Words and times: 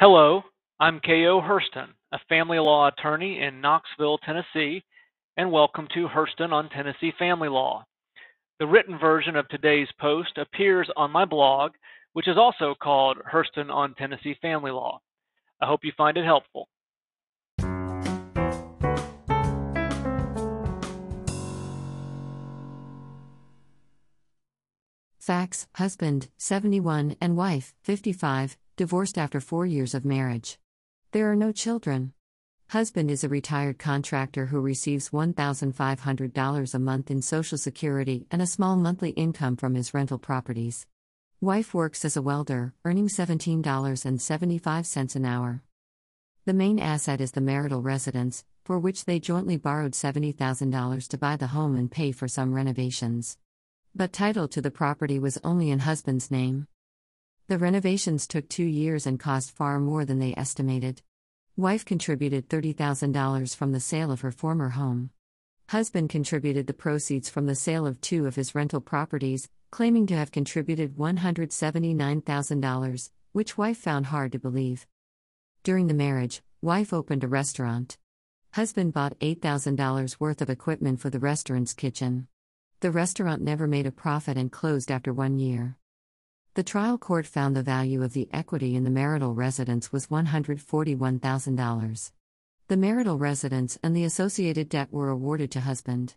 Hello, 0.00 0.40
I'm 0.80 0.98
K.O. 1.00 1.42
Herston, 1.42 1.90
a 2.10 2.18
family 2.26 2.58
law 2.58 2.88
attorney 2.88 3.42
in 3.42 3.60
Knoxville, 3.60 4.16
Tennessee, 4.16 4.82
and 5.36 5.52
welcome 5.52 5.86
to 5.92 6.08
Herston 6.08 6.54
on 6.54 6.70
Tennessee 6.70 7.12
Family 7.18 7.50
Law. 7.50 7.84
The 8.60 8.66
written 8.66 8.98
version 8.98 9.36
of 9.36 9.46
today's 9.48 9.88
post 10.00 10.38
appears 10.38 10.88
on 10.96 11.10
my 11.10 11.26
blog, 11.26 11.72
which 12.14 12.28
is 12.28 12.38
also 12.38 12.74
called 12.82 13.18
Herston 13.26 13.68
on 13.70 13.92
Tennessee 13.92 14.34
Family 14.40 14.70
Law. 14.70 15.02
I 15.60 15.66
hope 15.66 15.80
you 15.82 15.92
find 15.98 16.16
it 16.16 16.24
helpful. 16.24 16.66
Facts 25.18 25.66
Husband, 25.74 26.28
71, 26.38 27.16
and 27.20 27.36
wife, 27.36 27.74
55, 27.82 28.56
divorced 28.80 29.18
after 29.18 29.40
four 29.40 29.66
years 29.66 29.92
of 29.92 30.06
marriage. 30.06 30.58
There 31.12 31.30
are 31.30 31.36
no 31.36 31.52
children. 31.52 32.14
Husband 32.68 33.10
is 33.10 33.22
a 33.22 33.28
retired 33.28 33.78
contractor 33.78 34.46
who 34.46 34.58
receives 34.58 35.10
$1,500 35.10 36.74
a 36.74 36.78
month 36.78 37.10
in 37.10 37.20
Social 37.20 37.58
Security 37.58 38.26
and 38.30 38.40
a 38.40 38.46
small 38.46 38.76
monthly 38.76 39.10
income 39.10 39.56
from 39.56 39.74
his 39.74 39.92
rental 39.92 40.16
properties. 40.16 40.86
Wife 41.42 41.74
works 41.74 42.06
as 42.06 42.16
a 42.16 42.22
welder, 42.22 42.72
earning 42.86 43.08
$17.75 43.08 45.14
an 45.14 45.26
hour. 45.26 45.62
The 46.46 46.54
main 46.54 46.78
asset 46.78 47.20
is 47.20 47.32
the 47.32 47.42
marital 47.42 47.82
residence, 47.82 48.46
for 48.64 48.78
which 48.78 49.04
they 49.04 49.20
jointly 49.20 49.58
borrowed 49.58 49.92
$70,000 49.92 51.06
to 51.06 51.18
buy 51.18 51.36
the 51.36 51.48
home 51.48 51.76
and 51.76 51.90
pay 51.90 52.12
for 52.12 52.28
some 52.28 52.54
renovations. 52.54 53.36
But 53.94 54.14
title 54.14 54.48
to 54.48 54.62
the 54.62 54.70
property 54.70 55.18
was 55.18 55.36
only 55.44 55.70
in 55.70 55.80
husband's 55.80 56.30
name. 56.30 56.66
The 57.50 57.58
renovations 57.58 58.26
took 58.28 58.48
two 58.48 58.62
years 58.62 59.08
and 59.08 59.18
cost 59.18 59.50
far 59.50 59.80
more 59.80 60.04
than 60.04 60.20
they 60.20 60.32
estimated. 60.36 61.02
Wife 61.56 61.84
contributed 61.84 62.48
$30,000 62.48 63.56
from 63.56 63.72
the 63.72 63.80
sale 63.80 64.12
of 64.12 64.20
her 64.20 64.30
former 64.30 64.68
home. 64.68 65.10
Husband 65.70 66.08
contributed 66.08 66.68
the 66.68 66.72
proceeds 66.72 67.28
from 67.28 67.46
the 67.46 67.56
sale 67.56 67.88
of 67.88 68.00
two 68.00 68.28
of 68.28 68.36
his 68.36 68.54
rental 68.54 68.80
properties, 68.80 69.48
claiming 69.72 70.06
to 70.06 70.14
have 70.14 70.30
contributed 70.30 70.94
$179,000, 70.94 73.10
which 73.32 73.58
wife 73.58 73.78
found 73.78 74.06
hard 74.06 74.30
to 74.30 74.38
believe. 74.38 74.86
During 75.64 75.88
the 75.88 75.92
marriage, 75.92 76.42
wife 76.62 76.92
opened 76.92 77.24
a 77.24 77.28
restaurant. 77.28 77.98
Husband 78.52 78.92
bought 78.92 79.18
$8,000 79.18 80.20
worth 80.20 80.40
of 80.40 80.50
equipment 80.50 81.00
for 81.00 81.10
the 81.10 81.18
restaurant's 81.18 81.74
kitchen. 81.74 82.28
The 82.78 82.92
restaurant 82.92 83.42
never 83.42 83.66
made 83.66 83.86
a 83.86 83.90
profit 83.90 84.36
and 84.36 84.52
closed 84.52 84.92
after 84.92 85.12
one 85.12 85.40
year. 85.40 85.79
The 86.54 86.64
trial 86.64 86.98
court 86.98 87.26
found 87.26 87.54
the 87.54 87.62
value 87.62 88.02
of 88.02 88.12
the 88.12 88.28
equity 88.32 88.74
in 88.74 88.82
the 88.82 88.90
marital 88.90 89.34
residence 89.34 89.92
was 89.92 90.08
$141,000. 90.08 92.12
The 92.66 92.76
marital 92.76 93.18
residence 93.18 93.78
and 93.84 93.94
the 93.94 94.02
associated 94.02 94.68
debt 94.68 94.92
were 94.92 95.10
awarded 95.10 95.52
to 95.52 95.60
husband. 95.60 96.16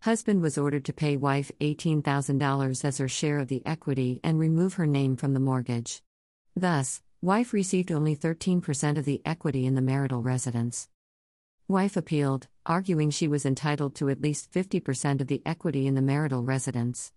Husband 0.00 0.42
was 0.42 0.58
ordered 0.58 0.84
to 0.86 0.92
pay 0.92 1.16
wife 1.16 1.52
$18,000 1.60 2.84
as 2.84 2.98
her 2.98 3.06
share 3.06 3.38
of 3.38 3.46
the 3.46 3.62
equity 3.64 4.18
and 4.24 4.40
remove 4.40 4.74
her 4.74 4.86
name 4.86 5.16
from 5.16 5.32
the 5.32 5.40
mortgage. 5.40 6.02
Thus, 6.56 7.00
wife 7.22 7.52
received 7.52 7.92
only 7.92 8.16
13% 8.16 8.98
of 8.98 9.04
the 9.04 9.22
equity 9.24 9.64
in 9.64 9.76
the 9.76 9.80
marital 9.80 10.22
residence. 10.22 10.88
Wife 11.68 11.96
appealed, 11.96 12.48
arguing 12.66 13.10
she 13.10 13.28
was 13.28 13.46
entitled 13.46 13.94
to 13.96 14.08
at 14.08 14.22
least 14.22 14.50
50% 14.50 15.20
of 15.20 15.28
the 15.28 15.42
equity 15.46 15.86
in 15.86 15.94
the 15.94 16.02
marital 16.02 16.42
residence. 16.42 17.12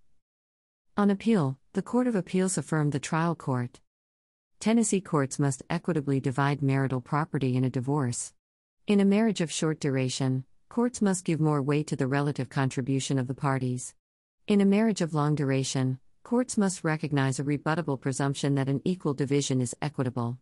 On 0.98 1.10
appeal, 1.10 1.58
the 1.74 1.82
Court 1.82 2.06
of 2.06 2.16
Appeals 2.16 2.58
affirmed 2.58 2.92
the 2.92 3.00
trial 3.00 3.34
court. 3.34 3.80
Tennessee 4.60 5.00
courts 5.00 5.40
must 5.40 5.64
equitably 5.70 6.20
divide 6.20 6.62
marital 6.62 7.00
property 7.00 7.56
in 7.56 7.64
a 7.64 7.70
divorce. 7.70 8.34
In 8.88 9.00
a 9.00 9.06
marriage 9.06 9.40
of 9.40 9.50
short 9.50 9.80
duration, 9.80 10.44
courts 10.68 11.02
must 11.02 11.24
give 11.24 11.40
more 11.40 11.62
weight 11.62 11.88
to 11.88 11.96
the 11.96 12.08
relative 12.08 12.50
contribution 12.50 13.18
of 13.18 13.28
the 13.28 13.34
parties. 13.34 13.96
In 14.48 14.60
a 14.60 14.66
marriage 14.66 15.00
of 15.00 15.14
long 15.14 15.34
duration, 15.34 16.00
courts 16.24 16.58
must 16.58 16.84
recognize 16.84 17.40
a 17.40 17.44
rebuttable 17.46 18.00
presumption 18.00 18.56
that 18.56 18.68
an 18.68 18.82
equal 18.84 19.14
division 19.14 19.62
is 19.62 19.74
equitable. 19.82 20.40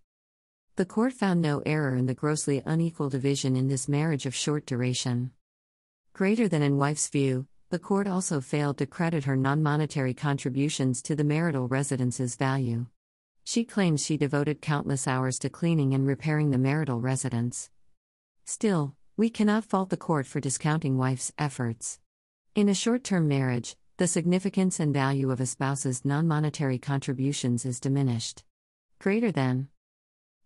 The 0.77 0.85
court 0.85 1.13
found 1.13 1.43
no 1.43 1.61
error 1.63 1.95
in 1.95 2.07
the 2.07 2.15
grossly 2.15 2.63
unequal 2.65 3.09
division 3.09 3.55
in 3.55 3.67
this 3.67 3.87
marriage 3.87 4.25
of 4.25 4.33
short 4.33 4.65
duration. 4.65 5.29
Greater 6.13 6.47
than 6.47 6.63
in 6.63 6.77
wife's 6.77 7.07
view, 7.07 7.45
the 7.69 7.77
court 7.79 8.07
also 8.07 8.41
failed 8.41 8.79
to 8.79 8.87
credit 8.87 9.25
her 9.25 9.35
non 9.35 9.61
monetary 9.61 10.13
contributions 10.13 11.03
to 11.03 11.15
the 11.15 11.23
marital 11.23 11.67
residence's 11.67 12.35
value. 12.35 12.87
She 13.43 13.63
claims 13.63 14.03
she 14.03 14.17
devoted 14.17 14.59
countless 14.59 15.07
hours 15.07 15.37
to 15.39 15.49
cleaning 15.49 15.93
and 15.93 16.07
repairing 16.07 16.49
the 16.49 16.57
marital 16.57 16.99
residence. 16.99 17.69
Still, 18.45 18.95
we 19.17 19.29
cannot 19.29 19.65
fault 19.65 19.89
the 19.89 19.97
court 19.97 20.25
for 20.25 20.39
discounting 20.39 20.97
wife's 20.97 21.31
efforts. 21.37 21.99
In 22.55 22.69
a 22.69 22.73
short 22.73 23.03
term 23.03 23.27
marriage, 23.27 23.75
the 23.97 24.07
significance 24.07 24.79
and 24.79 24.91
value 24.91 25.29
of 25.29 25.39
a 25.39 25.45
spouse's 25.45 26.03
non 26.03 26.27
monetary 26.27 26.79
contributions 26.79 27.65
is 27.65 27.79
diminished. 27.79 28.43
Greater 28.97 29.31
than. 29.31 29.67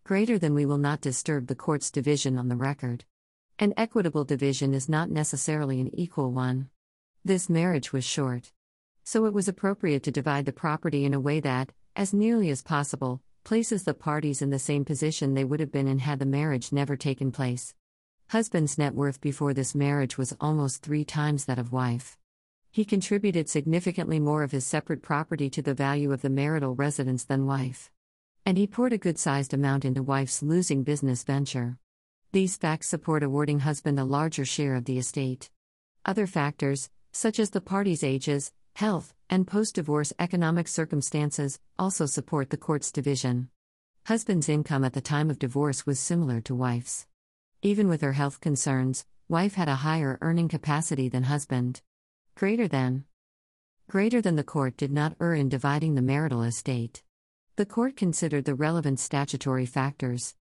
Greater 0.03 0.37
than 0.37 0.53
we 0.53 0.65
will 0.65 0.77
not 0.77 0.99
disturb 0.99 1.47
the 1.47 1.55
court's 1.55 1.89
division 1.89 2.37
on 2.37 2.49
the 2.49 2.57
record. 2.57 3.05
An 3.59 3.73
equitable 3.77 4.25
division 4.25 4.73
is 4.73 4.89
not 4.89 5.09
necessarily 5.09 5.79
an 5.79 5.89
equal 5.95 6.33
one. 6.33 6.67
This 7.25 7.49
marriage 7.49 7.93
was 7.93 8.03
short. 8.03 8.51
So 9.05 9.25
it 9.25 9.33
was 9.33 9.47
appropriate 9.47 10.03
to 10.03 10.11
divide 10.11 10.45
the 10.45 10.51
property 10.51 11.05
in 11.05 11.13
a 11.13 11.21
way 11.21 11.39
that, 11.39 11.71
as 11.95 12.13
nearly 12.13 12.49
as 12.49 12.61
possible, 12.61 13.21
places 13.45 13.83
the 13.83 13.93
parties 13.93 14.41
in 14.41 14.49
the 14.49 14.59
same 14.59 14.83
position 14.83 15.33
they 15.33 15.45
would 15.45 15.61
have 15.61 15.71
been 15.71 15.87
in 15.87 15.99
had 15.99 16.19
the 16.19 16.25
marriage 16.25 16.73
never 16.73 16.97
taken 16.97 17.31
place. 17.31 17.75
Husband's 18.27 18.77
net 18.77 18.93
worth 18.93 19.21
before 19.21 19.53
this 19.53 19.73
marriage 19.73 20.17
was 20.17 20.35
almost 20.41 20.81
three 20.81 21.05
times 21.05 21.45
that 21.45 21.57
of 21.57 21.71
wife. 21.71 22.17
He 22.71 22.83
contributed 22.83 23.47
significantly 23.47 24.19
more 24.19 24.43
of 24.43 24.51
his 24.51 24.65
separate 24.65 25.01
property 25.01 25.49
to 25.51 25.61
the 25.61 25.73
value 25.73 26.11
of 26.11 26.23
the 26.23 26.29
marital 26.29 26.75
residence 26.75 27.23
than 27.23 27.45
wife. 27.45 27.89
And 28.45 28.57
he 28.57 28.67
poured 28.67 28.91
a 28.91 28.97
good 28.97 29.17
sized 29.17 29.53
amount 29.53 29.85
into 29.85 30.03
wife's 30.03 30.43
losing 30.43 30.83
business 30.83 31.23
venture. 31.23 31.77
These 32.33 32.57
facts 32.57 32.89
support 32.89 33.23
awarding 33.23 33.59
husband 33.59 33.97
a 33.97 34.03
larger 34.03 34.43
share 34.43 34.75
of 34.75 34.83
the 34.83 34.97
estate. 34.97 35.49
Other 36.03 36.27
factors, 36.27 36.89
such 37.13 37.39
as 37.39 37.51
the 37.51 37.61
parties' 37.61 38.03
ages, 38.03 38.51
health, 38.75 39.13
and 39.29 39.47
post 39.47 39.75
divorce 39.75 40.11
economic 40.19 40.67
circumstances, 40.67 41.59
also 41.79 42.05
support 42.05 42.49
the 42.49 42.57
court's 42.57 42.91
division. 42.91 43.49
Husband's 44.07 44.49
income 44.49 44.83
at 44.83 44.93
the 44.93 44.99
time 44.99 45.29
of 45.29 45.39
divorce 45.39 45.85
was 45.85 45.99
similar 45.99 46.41
to 46.41 46.53
wife's. 46.53 47.07
Even 47.61 47.87
with 47.87 48.01
her 48.01 48.13
health 48.13 48.41
concerns, 48.41 49.05
wife 49.29 49.53
had 49.53 49.69
a 49.69 49.75
higher 49.75 50.17
earning 50.21 50.49
capacity 50.49 51.07
than 51.07 51.23
husband. 51.23 51.81
Greater 52.35 52.67
than. 52.67 53.05
Greater 53.89 54.21
than 54.21 54.35
the 54.35 54.43
court 54.43 54.75
did 54.75 54.91
not 54.91 55.15
err 55.21 55.35
in 55.35 55.47
dividing 55.47 55.95
the 55.95 56.01
marital 56.01 56.43
estate. 56.43 57.03
The 57.55 57.65
court 57.65 57.95
considered 57.95 58.45
the 58.45 58.55
relevant 58.55 58.99
statutory 58.99 59.65
factors. 59.65 60.35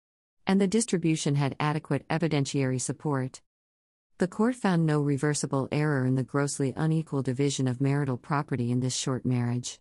And 0.47 0.61
the 0.61 0.67
distribution 0.67 1.37
had 1.37 1.55
adequate 1.61 2.09
evidentiary 2.09 2.81
support. 2.81 3.43
The 4.23 4.29
court 4.29 4.55
found 4.55 4.87
no 4.87 5.01
reversible 5.01 5.67
error 5.73 6.07
in 6.07 6.15
the 6.15 6.23
grossly 6.23 6.73
unequal 6.77 7.23
division 7.23 7.67
of 7.67 7.81
marital 7.81 8.17
property 8.17 8.71
in 8.71 8.79
this 8.79 8.95
short 8.95 9.27
marriage. 9.27 9.81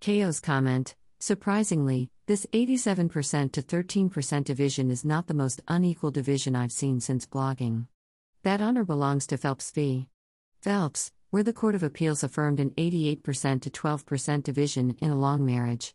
K.O.'s 0.00 0.38
comment 0.38 0.94
Surprisingly, 1.18 2.10
this 2.26 2.44
87% 2.52 3.52
to 3.52 3.62
13% 3.62 4.44
division 4.44 4.90
is 4.90 5.02
not 5.02 5.28
the 5.28 5.32
most 5.32 5.62
unequal 5.66 6.10
division 6.10 6.54
I've 6.54 6.72
seen 6.72 7.00
since 7.00 7.24
blogging. 7.24 7.86
That 8.42 8.60
honor 8.60 8.84
belongs 8.84 9.26
to 9.28 9.38
Phelps 9.38 9.70
v. 9.70 10.10
Phelps, 10.60 11.10
where 11.30 11.42
the 11.42 11.54
Court 11.54 11.74
of 11.74 11.82
Appeals 11.82 12.22
affirmed 12.22 12.60
an 12.60 12.72
88% 12.72 13.62
to 13.62 13.70
12% 13.70 14.42
division 14.42 14.94
in 15.00 15.10
a 15.10 15.18
long 15.18 15.42
marriage. 15.42 15.94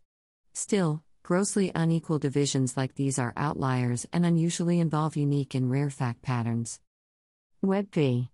Still, 0.54 1.04
grossly 1.22 1.70
unequal 1.72 2.18
divisions 2.18 2.76
like 2.76 2.96
these 2.96 3.16
are 3.16 3.32
outliers 3.36 4.08
and 4.12 4.26
unusually 4.26 4.80
involve 4.80 5.14
unique 5.14 5.54
and 5.54 5.70
rare 5.70 5.90
fact 5.90 6.20
patterns. 6.22 6.80
Webb 7.62 7.92
v. 7.92 8.30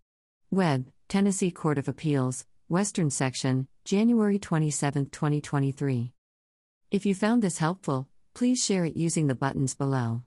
Webb, 0.52 0.92
Tennessee 1.08 1.50
Court 1.50 1.78
of 1.78 1.88
Appeals, 1.88 2.46
Western 2.68 3.10
Section, 3.10 3.66
January 3.84 4.38
27, 4.38 5.06
2023. 5.06 6.12
If 6.92 7.04
you 7.04 7.12
found 7.12 7.42
this 7.42 7.58
helpful, 7.58 8.06
please 8.34 8.64
share 8.64 8.84
it 8.84 8.96
using 8.96 9.26
the 9.26 9.34
buttons 9.34 9.74
below. 9.74 10.22